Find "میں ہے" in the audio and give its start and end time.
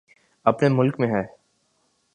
0.99-1.23